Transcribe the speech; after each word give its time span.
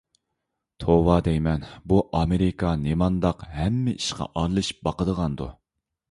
توۋا 0.83 1.17
دەيمەن، 1.25 1.65
بۇ 1.91 1.99
ئامېرىكا 2.19 2.71
نېمانداق 2.85 3.43
ھەممە 3.57 3.93
ئىشقا 3.99 4.27
ئارىلىشىپ 4.41 4.81
باقىدىغاندۇ. 4.89 5.49